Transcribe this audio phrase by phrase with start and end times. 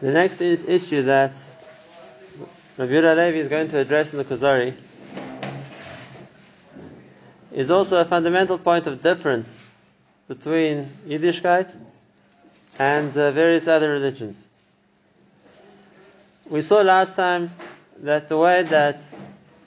[0.00, 1.32] The next is issue that
[2.76, 4.72] Rabbi Yehuda Levi is going to address in the Kuzari
[7.52, 9.60] is also a fundamental point of difference
[10.28, 11.74] between Yiddishkeit
[12.78, 14.44] and uh, various other religions.
[16.48, 17.50] We saw last time
[18.02, 19.00] that the way that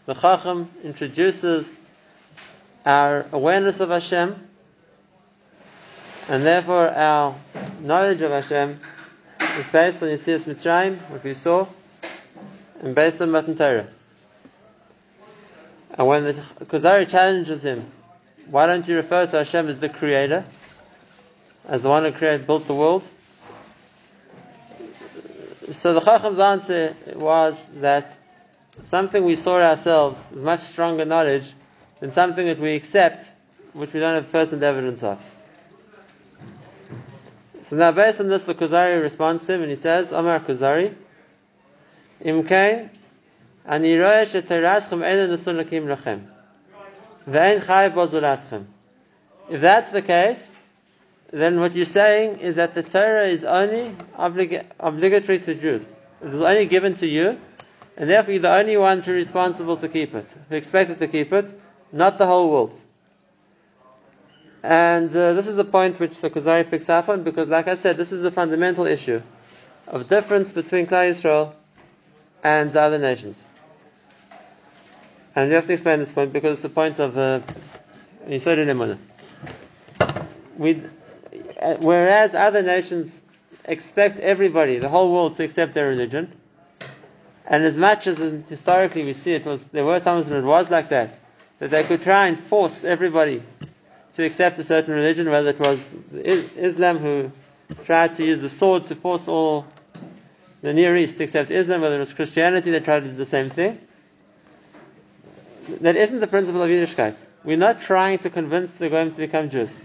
[0.05, 1.77] the Chacham introduces
[2.86, 4.36] our awareness of Hashem
[6.29, 7.36] and therefore our
[7.82, 8.79] knowledge of Hashem
[9.59, 11.68] is based on Yitzias Mitzrayim, what we saw,
[12.82, 13.87] and based on Matan Torah.
[15.93, 16.33] And when the
[16.65, 17.85] Kuzari challenges him,
[18.47, 20.46] why don't you refer to Hashem as the creator,
[21.68, 23.04] as the one who created, built the world?
[25.71, 28.11] So the Chacham's answer was that
[28.85, 31.51] something we saw ourselves is much stronger knowledge
[31.99, 33.27] than something that we accept,
[33.73, 35.19] which we don't have first-hand evidence of.
[37.72, 40.94] So now based on this, the Kuzari responds to him and he says, Omar Kuzari,
[42.22, 42.89] Imkain,
[43.66, 46.19] Ani roe sheteraschem ena nesun lakim lachem.
[47.25, 48.66] Ve'en chayiv bozulaschem.
[49.50, 50.53] If that's the case,
[51.31, 55.85] then what you're saying is that the Torah is only oblig- obligatory to Jews.
[56.22, 57.39] It is only given to you,
[57.95, 61.08] and therefore you're the only ones who are responsible to keep it, who expected to
[61.08, 61.45] keep it,
[61.94, 62.80] not the whole world.
[64.63, 67.75] And uh, this is a point which the Kuzari picks up on because, like I
[67.75, 69.21] said, this is a fundamental issue
[69.87, 71.53] of difference between Klal Yisrael
[72.43, 73.43] and the other nations.
[75.35, 77.41] And we have to explain this point because it's a point of uh,
[78.27, 78.97] Yisod
[79.99, 80.17] uh,
[80.57, 80.83] We,
[81.79, 83.19] whereas other nations
[83.65, 86.31] expect everybody, the whole world, to accept their religion,
[87.47, 88.17] and as much as
[88.49, 91.17] historically we see it was, there were times when it was like that,
[91.59, 93.41] that they could try and force everybody
[94.22, 97.31] to accept a certain religion, whether it was Islam who
[97.86, 99.66] tried to use the sword to force all
[100.61, 103.25] the Near East to accept Islam, whether it was Christianity that tried to do the
[103.25, 103.80] same thing.
[105.81, 107.16] That isn't the principle of Yiddishkeit.
[107.44, 109.75] We're not trying to convince the Goyim to become Jews.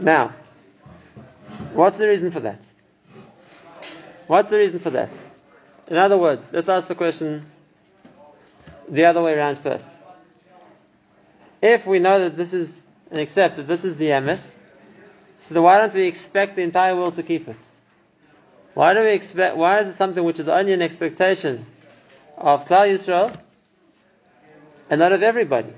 [0.00, 0.32] Now,
[1.72, 2.60] what's the reason for that?
[4.28, 5.10] What's the reason for that?
[5.88, 7.46] In other words, let's ask the question
[8.88, 9.88] the other way around first
[11.60, 12.80] if we know that this is
[13.10, 14.52] and accept that this is the emes,
[15.38, 17.56] so then why don't we expect the entire world to keep it?
[18.74, 19.56] Why do we expect?
[19.56, 21.64] Why is it something which is only an expectation
[22.36, 23.34] of Klal Yisrael
[24.90, 25.72] and not of everybody?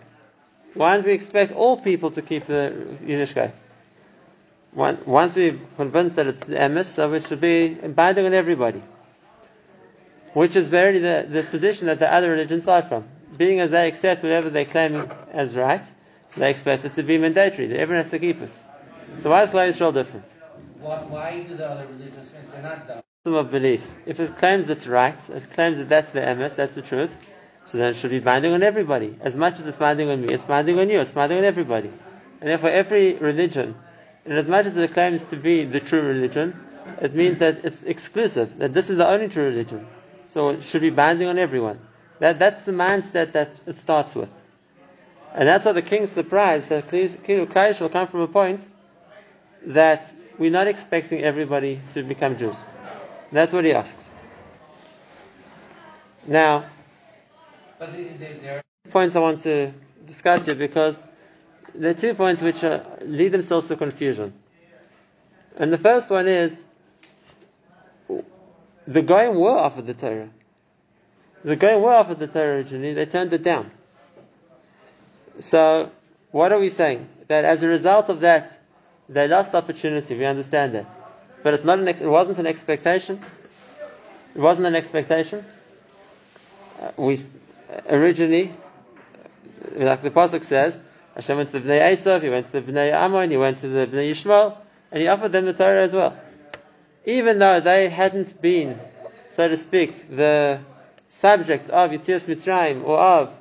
[0.74, 3.52] Why don't we expect all people to keep the Yiddishkeit?
[4.72, 8.82] Once we're convinced that it's the emes, so it should be binding on everybody.
[10.32, 13.04] Which is very the, the position that the other religions start from
[13.40, 15.86] being as they accept whatever they claim as right,
[16.28, 17.68] so they expect it to be mandatory.
[17.68, 18.50] That everyone has to keep it.
[19.22, 20.26] So why is Klal Yisrael different?
[20.78, 23.02] Why, why do the other religions think they're not done?
[23.24, 23.82] Of belief.
[24.04, 27.10] If it claims it's right, it claims that that's the emes, that's the truth,
[27.64, 29.16] so then it should be binding on everybody.
[29.22, 31.90] As much as it's binding on me, it's binding on you, it's binding on everybody.
[32.40, 33.74] And therefore every religion,
[34.26, 36.60] and as much as it claims to be the true religion,
[37.00, 39.86] it means that it's exclusive, that this is the only true religion.
[40.28, 41.80] So it should be binding on everyone.
[42.20, 44.30] That, that's the mindset that it starts with.
[45.34, 48.66] And that's why the king's surprised that King Kaish will come from a point
[49.66, 52.56] that we're not expecting everybody to become Jews.
[53.32, 54.06] That's what he asks.
[56.26, 56.64] Now,
[57.78, 58.60] but they, they,
[58.90, 59.72] points I want to
[60.06, 61.02] discuss here because
[61.74, 64.32] there are two points which are, lead themselves to confusion.
[65.56, 66.62] And the first one is
[68.86, 70.28] the Goyim were offered the Torah.
[71.44, 73.70] The Goyim were offered the Torah originally, they turned it down.
[75.40, 75.90] So,
[76.30, 77.08] what are we saying?
[77.28, 78.60] That as a result of that,
[79.08, 80.86] they lost the opportunity, we understand that.
[81.42, 83.20] But it's not an ex- it wasn't an expectation.
[84.34, 85.44] It wasn't an expectation.
[86.80, 87.20] Uh, we
[87.88, 88.52] originally,
[89.74, 90.80] like the Pasuk says,
[91.14, 93.68] Hashem went to the Bnei Esav, he went to the Bnei Ammon, he went to
[93.68, 94.56] the Bnei Yishmael,
[94.92, 96.16] and he offered them the Torah as well.
[97.06, 98.78] Even though they hadn't been,
[99.36, 100.60] so to speak, the
[101.10, 103.34] subject of Yitzias Mitzrayim or of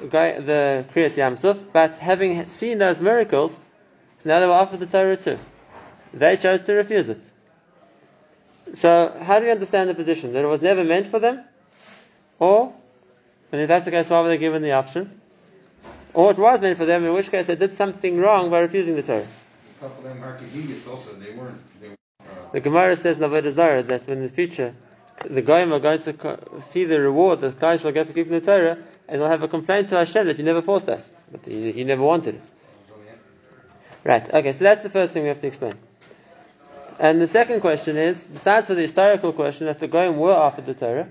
[0.00, 3.56] the Kriyas Yamsuf, but having seen those miracles,
[4.18, 5.38] so now they were offered the Torah too.
[6.12, 7.20] They chose to refuse it.
[8.74, 10.32] So, how do we understand the position?
[10.32, 11.42] That it was never meant for them?
[12.38, 12.74] Or,
[13.50, 15.20] and if that's the case, why were they given the option?
[16.14, 18.96] Or it was meant for them, in which case they did something wrong by refusing
[18.96, 19.26] the Torah.
[19.80, 24.28] Also, they weren't, they were, uh, the Gemara says in Avodah Zarah that in the
[24.28, 24.74] future
[25.28, 26.38] the Goyim are going to
[26.70, 28.78] see the reward that Klal will get for keeping the Torah,
[29.08, 31.84] and they'll have a complaint to Hashem that you never forced us, but he, he
[31.84, 32.42] never wanted it.
[34.04, 34.28] Right.
[34.34, 34.52] Okay.
[34.52, 35.74] So that's the first thing we have to explain.
[36.98, 40.66] And the second question is, besides for the historical question that the Goyim were offered
[40.66, 41.08] the Torah,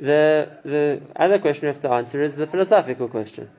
[0.00, 3.50] the, the other question we have to answer is the philosophical question.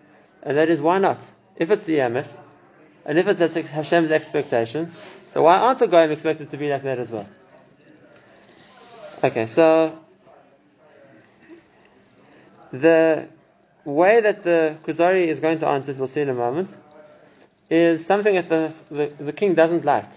[0.42, 1.22] And that is, why not?
[1.56, 2.38] If it's the Emes,
[3.06, 4.92] and if it's Hashem's expectation,
[5.28, 7.28] so why aren't the Goyim expected to be like that as well?
[9.24, 9.98] Okay, so
[12.74, 13.30] the
[13.86, 16.75] way that the Kuzari is going to answer, we'll see in a moment,
[17.70, 20.10] is something that the, the, the king doesn't like.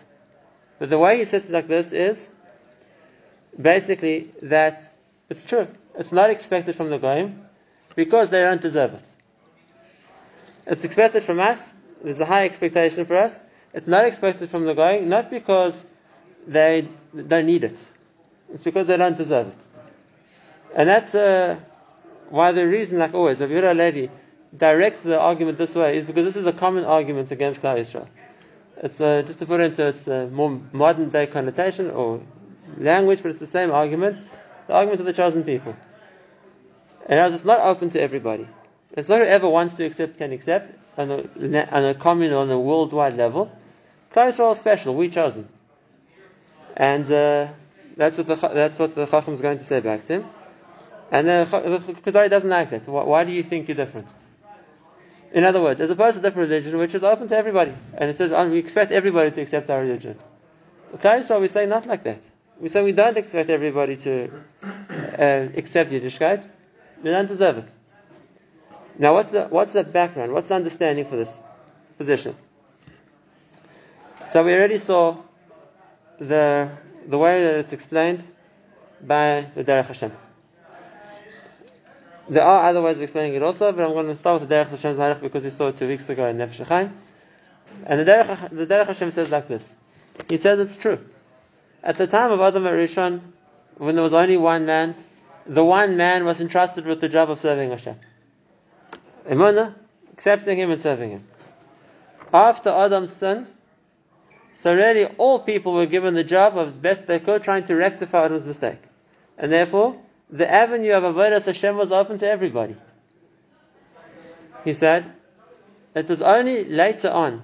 [0.81, 2.29] But the way he sits like this is
[3.61, 4.93] basically that
[5.31, 5.69] it's true.
[5.97, 7.47] It's not expected from the Goyim
[7.95, 9.05] because they don't deserve it.
[10.67, 11.73] It's expected from us.
[12.03, 13.41] There's a high expectation for us.
[13.73, 15.85] It's not expected from the Goyim, not because
[16.49, 17.79] they don't need it.
[18.53, 19.59] It's because they don't deserve it.
[20.75, 21.59] And that's uh,
[22.29, 24.13] why the reason, like always, of Yehuda Levi
[24.57, 28.09] directs the argument this way is because this is a common argument against Klal Yisrael.
[28.79, 32.21] It's uh, just to put it into its uh, more modern day connotation or
[32.77, 34.21] language, but it's the same argument.
[34.67, 35.77] The argument of the chosen people.
[37.07, 38.49] And it's not open to everybody.
[38.93, 42.59] It's not whoever wants to accept can accept on a, on a common, on a
[42.59, 43.51] worldwide level.
[44.13, 44.95] Klal Yisrael is special.
[44.95, 45.49] We chosen.
[46.77, 47.49] And uh,
[47.97, 50.25] that's what the that's what the Chacham is going to say back to him.
[51.11, 52.87] And the, the doesn't like that.
[52.89, 54.09] Why, why do you think you're different?
[55.33, 58.17] In other words, as opposed to different religion, which is open to everybody, and it
[58.17, 60.19] says oh, we expect everybody to accept our religion.
[60.95, 62.21] Okay, so we say not like that.
[62.61, 64.31] We say we don't expect everybody to
[64.63, 66.49] uh, accept Yiddishkeit.
[67.03, 67.69] They don't deserve it.
[68.99, 70.33] Now, what's the what's the background?
[70.33, 71.39] What's the understanding for this
[71.99, 72.35] position?
[74.27, 75.19] So we already saw
[76.19, 76.71] the
[77.07, 78.23] the way that it's explained
[79.01, 80.13] by the Derech Hashem.
[82.29, 84.55] There are other ways of explaining it also, but I'm going to start with the
[84.55, 86.91] Derech Hashem Zarech because we saw it two weeks ago in Nefesh HaChaim.
[87.85, 89.73] And the Derech, the Derech Hashem says like this.
[90.29, 90.99] He says it's true.
[91.85, 93.21] At the time of Adam HaRishon,
[93.77, 94.97] when there was only one man,
[95.47, 97.97] the one man was entrusted with the job of serving Hashem.
[99.29, 99.75] Emunah,
[100.13, 101.27] accepting him and serving him.
[102.35, 103.47] After Adam's sin,
[104.61, 107.75] so really all people were given the job of as best they could trying to
[107.75, 108.79] rectify Adam's mistake.
[109.39, 110.01] And therefore,
[110.31, 112.77] the avenue of Avodah Hashem was open to everybody.
[114.65, 115.13] He said,
[115.95, 117.43] it was only later on,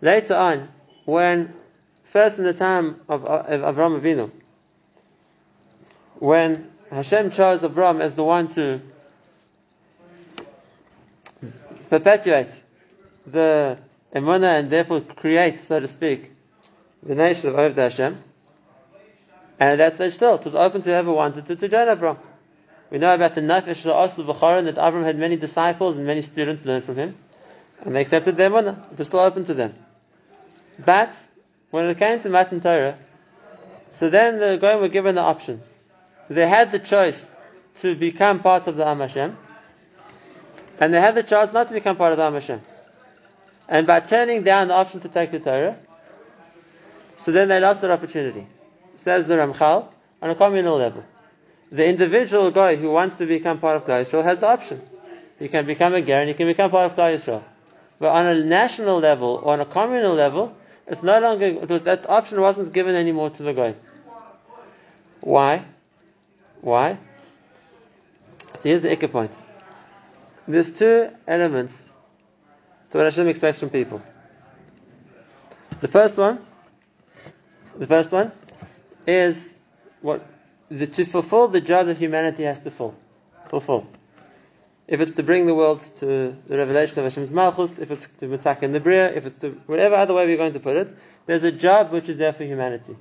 [0.00, 0.68] later on,
[1.04, 1.54] when,
[2.04, 4.30] first in the time of, of Avram Avinu,
[6.18, 8.80] when Hashem chose Avram as the one to
[11.88, 12.50] perpetuate
[13.26, 13.78] the
[14.14, 16.30] Emunah and therefore create, so to speak,
[17.02, 18.22] the nation of Oved Hashem.
[19.58, 22.18] And that they still, it was open to whoever wanted to, to join Avram.
[22.90, 26.64] We know about the Nefesh Asl V'charon that Avram had many disciples and many students
[26.64, 27.14] learn from him.
[27.82, 28.92] And they accepted their Emunah.
[28.92, 29.74] It was still open to them.
[30.84, 31.14] But,
[31.70, 32.98] when it came to Matan Torah,
[33.90, 35.60] so then the Goyim were given the option.
[36.28, 37.30] They had the choice
[37.80, 39.36] to become part of the Am Hashem,
[40.78, 42.60] and they had the choice not to become part of the Am Hashem.
[43.70, 45.78] And by turning down the option to take the Torah,
[47.18, 48.46] so then they lost their opportunity.
[48.96, 49.86] Says the Ramchal,
[50.20, 51.04] on a communal level.
[51.70, 54.82] The individual guy who wants to become part of Klal Yisrael has the option.
[55.38, 57.42] He can become a Ger and he can become part of Klal.
[58.00, 60.56] But on a national level or on a communal level,
[60.88, 63.74] it's no longer, that option wasn't given anymore to the guy.
[65.20, 65.64] Why?
[66.60, 66.98] Why?
[68.54, 69.30] So here's the echo point.
[70.48, 71.86] There's two elements
[72.90, 74.02] to what Hashem expects from people.
[75.80, 76.44] The first one,
[77.78, 78.32] the first one
[79.06, 79.58] is
[80.00, 80.26] what
[80.68, 82.94] the, to fulfill the job that humanity has to full,
[83.48, 83.86] fulfill.
[84.86, 88.34] If it's to bring the world to the revelation of Hashem's Malchus, if it's to
[88.34, 90.96] attack in the Bria, if it's to whatever other way we're going to put it,
[91.26, 92.96] there's a job which is there for humanity.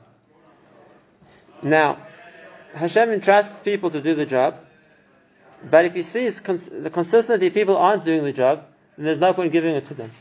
[1.64, 1.98] Now,
[2.74, 4.60] Hashem entrusts people to do the job,
[5.68, 8.66] but if he sees cons- consistently people aren't doing the job,
[9.00, 10.12] then there's no point giving it to them.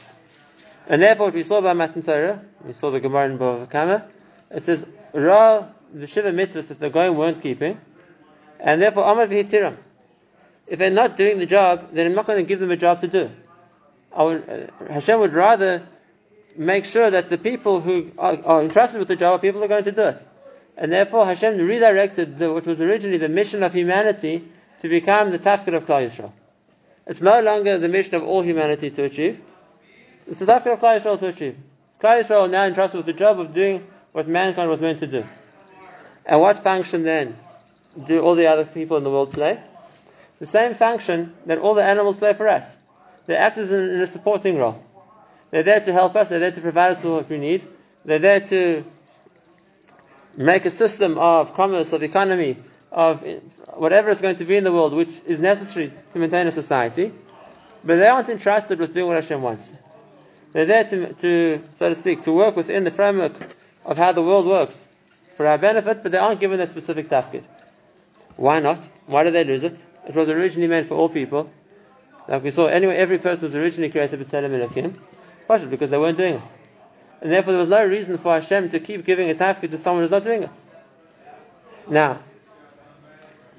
[0.86, 4.04] And therefore, what we saw by Matan Torah, we saw the Gemara in Bava
[4.52, 7.80] it says, Ra, the Shiva mitzvahs that the Goyim weren't keeping,
[8.60, 9.76] and therefore, Amar v'hitiram.
[10.68, 13.00] If they're not doing the job, then I'm not going to give them a job
[13.00, 13.30] to do.
[14.16, 15.82] Would, uh, Hashem would rather
[16.56, 19.64] make sure that the people who are, are entrusted with the job are people who
[19.64, 20.26] are going to do it.
[20.76, 24.48] And therefore, Hashem redirected the, what was originally the mission of humanity
[24.82, 26.32] to become the tafkid of Klal Yisrael.
[27.08, 29.40] It's no longer the mission of all humanity to achieve.
[30.26, 31.56] It's the tafkid of Klal Yisrael to achieve.
[32.00, 35.24] Klal Yisrael now entrusted with the job of doing what mankind was meant to do.
[36.26, 37.34] And what function then
[38.06, 39.58] do all the other people in the world play?
[40.38, 42.76] The same function that all the animals play for us.
[43.26, 44.82] They act as in a supporting role.
[45.50, 46.28] They're there to help us.
[46.28, 47.66] They're there to provide us with what we need.
[48.04, 48.84] They're there to
[50.36, 52.58] make a system of commerce, of economy,
[52.92, 53.24] of
[53.78, 57.12] whatever is going to be in the world which is necessary to maintain a society,
[57.84, 59.68] but they aren't entrusted with doing what Hashem wants.
[60.52, 63.32] They're there to, to, so to speak, to work within the framework
[63.84, 64.76] of how the world works
[65.36, 67.44] for our benefit, but they aren't given that specific tafkid.
[68.36, 68.78] Why not?
[69.06, 69.76] Why do they lose it?
[70.08, 71.50] It was originally meant for all people.
[72.26, 74.98] Like we saw, anyway, every person was originally created with Tzelem Elohim.
[75.46, 76.42] Partially because they weren't doing it.
[77.20, 80.02] And therefore there was no reason for Hashem to keep giving a tafkid to someone
[80.02, 80.50] who's not doing it.
[81.88, 82.18] Now,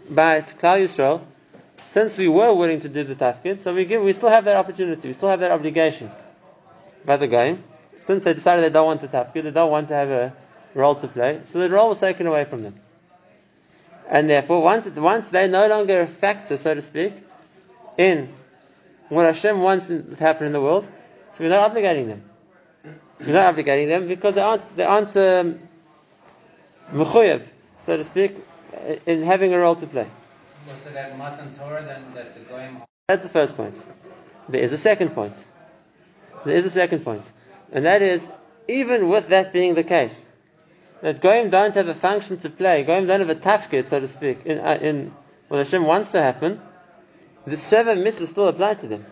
[0.10, 1.22] by Klal Yisrael,
[1.86, 4.56] since we were willing to do the tafkid, so we give, we still have that
[4.56, 6.12] opportunity, we still have that obligation
[7.06, 7.64] by the game.
[8.00, 10.34] Since they decided they don't want the tafkid, they don't want to have a
[10.74, 12.76] role to play, so the role was taken away from them.
[14.10, 17.14] And therefore, once, once they no longer a factor, so to speak,
[17.98, 18.30] in
[19.10, 20.88] what Hashem wants to happen in the world,
[21.34, 22.24] so we're not obligating them.
[23.20, 25.60] We're not obligating them because they aren't, they aren't um,
[26.94, 28.36] so to speak,
[29.06, 30.08] in having a role to play.
[30.68, 33.76] Was it that Matan Torah then that the Goyim That's the first point.
[34.48, 35.34] There is a second point.
[36.46, 37.24] There is a second point.
[37.72, 38.28] And that is,
[38.68, 40.26] even with that being the case,
[41.02, 44.08] that Goyim don't have a function to play, Goyim don't have a tafkid, so to
[44.08, 45.14] speak, in, uh, in
[45.48, 46.62] what Hashem wants to happen,
[47.46, 49.06] the Sheva mitzvahs still apply to them.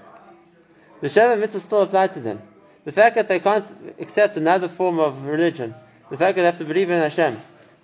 [1.01, 2.41] The Sheva mitzvahs still apply to them.
[2.83, 3.65] The fact that they can't
[3.99, 5.75] accept another form of religion,
[6.09, 7.37] the fact that they have to believe in Hashem,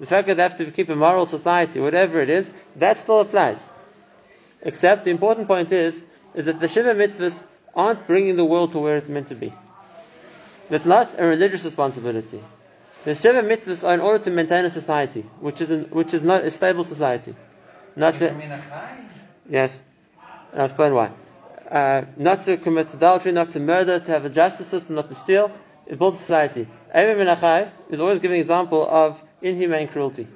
[0.03, 3.21] the fact that they have to keep a moral society, whatever it is, that still
[3.21, 3.63] applies.
[4.61, 6.03] Except the important point is,
[6.35, 9.53] is that the Shiva mitzvahs aren't bringing the world to where it's meant to be.
[10.69, 12.43] That's not a religious responsibility.
[13.05, 16.21] The Shiva mitzvahs are in order to maintain a society, which is, an, which is
[16.21, 17.33] not a stable society.
[17.95, 18.59] Not to,
[19.49, 19.81] yes,
[20.53, 21.11] I'll explain why.
[21.71, 25.15] Uh, not to commit adultery, not to murder, to have a justice system, not to
[25.15, 25.49] steal.
[25.85, 26.67] It builds society.
[26.91, 30.27] Ever Min HaChai is always giving an example of inhumane cruelty.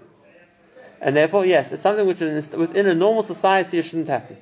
[1.01, 4.37] And therefore, yes, it's something which is within a normal society it shouldn't happen.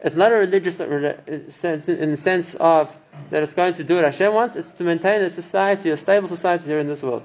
[0.00, 2.96] It's not a religious uh, sense in the sense of
[3.30, 6.28] that it's going to do what Hashem wants, it's to maintain a society, a stable
[6.28, 7.22] society here in this world.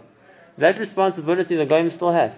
[0.58, 2.36] That responsibility the Goyim still have.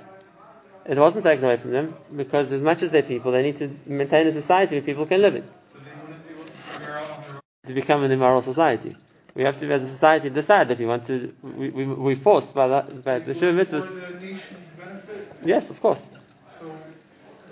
[0.86, 3.70] It wasn't taken away from them because as much as they're people, they need to
[3.86, 5.44] maintain a society where people can live in.
[7.66, 8.96] To become an immoral society.
[9.36, 11.34] We have to, as a society, decide that we want to.
[11.44, 13.86] We, we, we're forced by, that, by the Shiva mitzvahs.
[13.86, 15.32] For the nation's benefit?
[15.44, 16.02] Yes, of course.
[16.60, 16.72] So,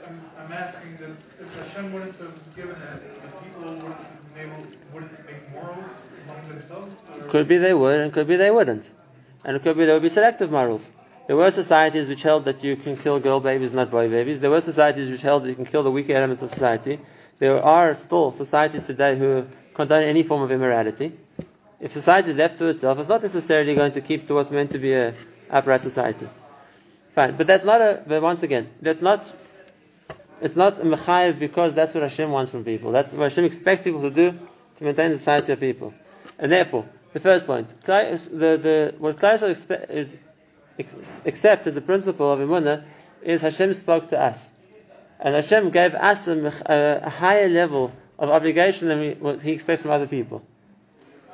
[0.08, 4.50] I'm, I'm asking that if Hashem wouldn't have given it, the people wouldn't have been
[4.50, 5.92] able, wouldn't make morals
[6.26, 6.96] among themselves?
[7.16, 7.28] Or?
[7.30, 8.94] Could be they would, and could be they wouldn't.
[9.46, 10.92] And it could be there would be selective morals.
[11.28, 14.40] There were societies which held that you can kill girl babies, not boy babies.
[14.40, 17.00] There were societies which held that you can kill the weaker elements of society.
[17.40, 21.12] There are still societies today who condone any form of immorality.
[21.80, 24.72] If society is left to itself, it's not necessarily going to keep to what's meant
[24.72, 25.14] to be a
[25.50, 26.28] upright society.
[27.14, 28.04] Fine, but that's not a.
[28.06, 29.34] But once again, that's not.
[30.42, 32.92] It's not a mechayev because that's what Hashem wants from people.
[32.92, 34.38] That's what Hashem expects people to do
[34.78, 35.94] to maintain the society of people.
[36.38, 40.10] And therefore, the first point, the, the, what Klal Yisrael
[41.26, 42.84] accept as the principle of Emunah
[43.24, 44.48] is Hashem spoke to us.
[45.20, 49.52] And Hashem gave us a, a, a higher level of obligation than we, what He
[49.52, 50.44] expects from other people.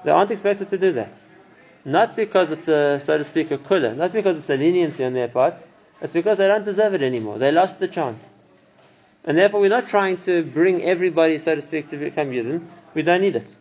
[0.03, 1.13] They aren't expected to do that.
[1.86, 5.13] Not because it's a, so to speak, a kula, not because it's a leniency on
[5.13, 5.55] their part,
[6.01, 7.38] it's because they don't deserve it anymore.
[7.39, 8.24] They lost the chance.
[9.25, 12.65] And therefore we're not trying to bring everybody, so to speak, to become Yidden.
[12.93, 13.53] We don't need it.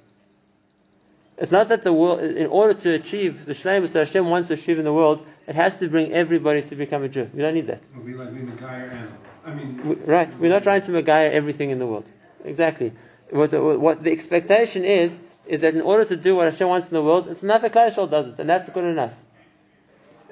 [1.39, 4.55] It's not that the world, in order to achieve the shleimus that Hashem wants to
[4.55, 7.29] achieve in the world, it has to bring everybody to become a Jew.
[7.35, 7.81] We don't need that.
[7.97, 9.11] It'll like we animals.
[9.45, 10.33] I mean, We- right.
[10.39, 12.05] We're not trying to Megaya everything in the world.
[12.45, 12.93] Exactly.
[13.31, 16.89] What the, what the expectation is, is that in order to do what Hashem wants
[16.89, 19.15] in the world, it's not that Yisrael does it, and that's good enough.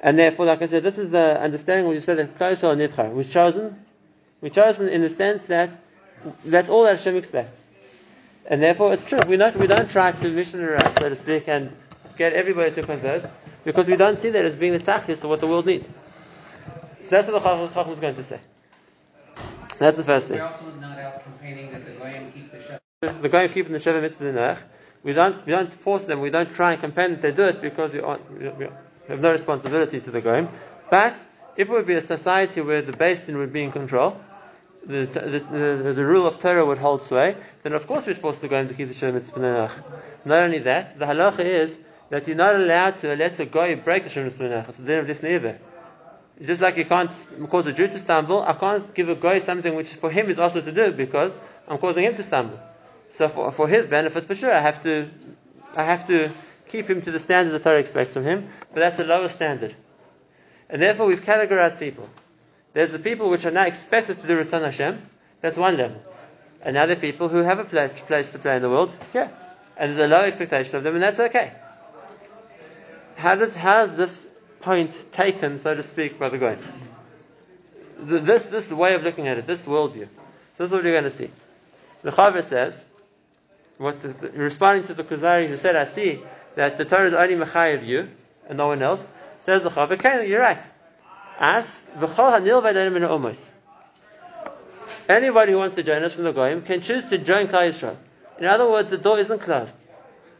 [0.02, 2.76] And therefore, like I said, this is the understanding when you said that Klal Yisrael
[2.76, 3.12] Nivchar.
[3.12, 3.84] We've chosen,
[4.40, 5.70] we've chosen in the sense that
[6.44, 7.58] that's all that Hashem expects.
[8.46, 9.20] And therefore, it's true.
[9.26, 11.76] We're not, we don't try to missionarize, so to speak, and
[12.16, 13.30] get everybody to convert,
[13.64, 15.86] because we don't see that as being the tachlis of what the world needs.
[17.04, 18.40] So that's what the Chacham is going to say.
[19.78, 20.38] That's the first thing.
[20.38, 23.22] We're also not out campaigning that the Goyim keep the Shabbat.
[23.22, 24.58] the going keeping the Sheva Mitzvah
[25.02, 27.60] we don't we don't force them, we don't try and compel them to do it
[27.60, 28.68] because we, we
[29.08, 30.48] have no responsibility to the Goyim.
[30.90, 31.16] But
[31.56, 34.20] if it would be a society where the Din would be in control,
[34.84, 38.38] the, the, the, the rule of Torah would hold sway, then of course we'd force
[38.38, 39.70] the Goyim to keep the Sheva Mitzvah
[40.24, 41.78] Not only that, the halacha is
[42.08, 44.66] that you're not allowed to let a Goy break the Sheva Mitzvah.
[44.68, 45.60] It's the din of
[46.42, 47.10] just like you can't
[47.50, 50.38] cause a Jew to stumble, I can't give a guy something which for him is
[50.38, 51.36] also to do because
[51.68, 52.58] I'm causing him to stumble.
[53.20, 55.06] So for, for his benefit, for sure, I have to,
[55.76, 56.30] I have to
[56.70, 59.74] keep him to the standard the Torah expects from him, but that's a lower standard.
[60.70, 62.08] And therefore we've categorized people.
[62.72, 65.02] There's the people which are now expected to do Ratzon Hashem.
[65.42, 66.02] That's one level.
[66.62, 68.90] And now there are people who have a place to play in the world.
[69.12, 69.28] Yeah.
[69.76, 71.52] And there's a low expectation of them, and that's okay.
[73.16, 74.26] How does how is this
[74.62, 76.56] point taken, so to speak, by the Goy?
[77.98, 79.46] This this way of looking at it.
[79.46, 80.08] This worldview.
[80.56, 81.28] This is what you're going to see.
[82.00, 82.82] The Chaver says,
[83.80, 86.20] what the, responding to the Kuzari who said, "I see
[86.54, 88.10] that the Torah is only mechayev you
[88.46, 89.06] and no one else."
[89.44, 90.60] Says the "Okay, you're right."
[91.38, 93.48] As v'chol hanil v'adonim min umos.
[95.08, 97.96] Anybody who wants to join us from the Goyim can choose to join Klal Yisrael.
[98.38, 99.74] In other words, the door isn't closed.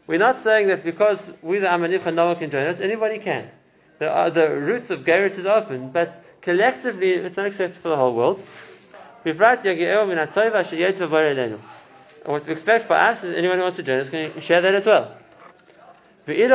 [0.05, 3.49] We're not saying that because we the Amanivcha no one can join us, anybody can.
[3.97, 7.97] The, uh, the route of Geras is open, but collectively it's not accepted for the
[7.97, 8.39] whole world.
[12.23, 14.61] And what we expect for us is anyone who wants to join us can share
[14.61, 15.17] that as well.
[16.27, 16.49] If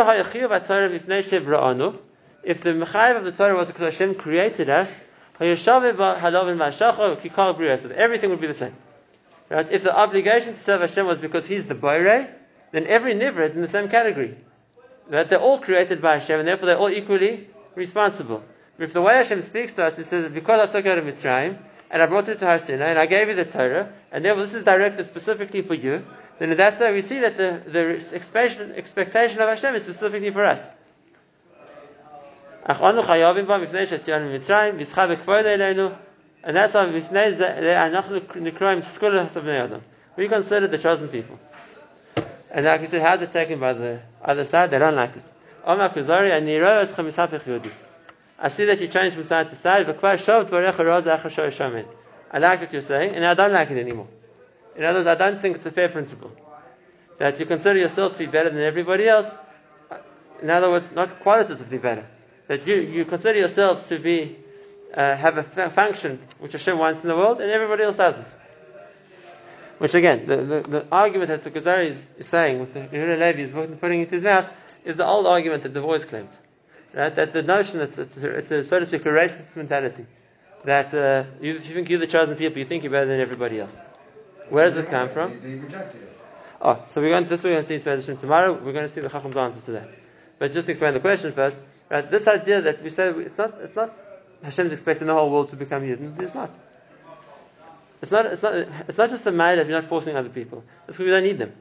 [2.63, 4.95] the mechayev of the Torah was because Hashem created us,
[5.41, 5.91] everything
[8.31, 8.75] would be the same.
[9.49, 9.71] Right?
[9.71, 12.29] If the obligation to serve Hashem was because He's the Boire,
[12.73, 14.37] then every Nivra is in the same category.
[15.09, 15.29] Right?
[15.29, 18.43] They're all created by Hashem, and therefore they're all equally responsible.
[18.79, 21.59] If the way Hashem speaks to us, He says, because I took out of Mitzrayim,
[21.91, 24.45] and I brought it to Har Sinai, and I gave you the Torah, and therefore
[24.45, 26.05] this is directed specifically for you,
[26.39, 30.61] then that's why we see that the, the expectation of Hashem is specifically for us.
[36.43, 36.87] And that's why
[40.17, 41.39] we consider the chosen people.
[42.51, 45.23] And like you said, how they're taken by the other side, they don't like it.
[48.39, 49.89] I see that you change from side to side.
[49.89, 49.93] I
[52.39, 54.09] like what you're saying, and I don't like it anymore.
[54.77, 56.31] In other words, I don't think it's a fair principle.
[57.19, 59.33] That you consider yourself to be better than everybody else.
[60.43, 62.07] In other words, not qualitatively better.
[62.49, 64.37] That you, you consider yourselves to be
[64.93, 68.27] uh, have a f- function which Hashem wants in the world, and everybody else doesn't.
[69.79, 73.43] Which again, the, the, the argument that the Kuzari is, is saying with the Levi
[73.43, 74.51] is putting into his mouth
[74.85, 76.29] is the old argument that the boys claimed.
[76.97, 77.15] Right?
[77.15, 80.07] That the notion that it's, a, it's a, so to speak, a racist mentality.
[80.65, 83.21] That uh, you, if you think you're the chosen people, you think you're better than
[83.21, 83.79] everybody else.
[84.49, 85.39] Where does it come from?
[85.43, 86.19] They, they rejected it.
[86.61, 87.27] Oh, so we're going.
[87.27, 88.55] This we're going to see in transition tomorrow.
[88.55, 89.91] We're going to see the Chacham's answer to that.
[90.39, 91.59] But just to explain the question first.
[91.91, 93.61] Right, this idea that we say it's not.
[93.61, 93.93] It's not.
[94.43, 96.19] Hashem's expecting the whole world to become Yidden.
[96.21, 96.57] It's not.
[98.01, 98.27] It's not.
[98.27, 98.55] It's not.
[98.89, 100.65] It's not just a matter of you're not forcing other people.
[100.89, 101.53] It's because we don't need them.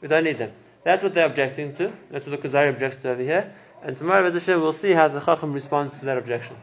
[0.00, 0.52] We don't need them.
[0.82, 1.92] That's what they're objecting to.
[2.10, 3.52] That's what the Kuzari objects to over here.
[3.86, 6.56] And tomorrow, we'll see how the Chacham responds to that objection.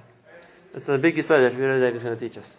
[0.73, 2.53] That's the big Yisod that Yehuda Levi is going to teach us.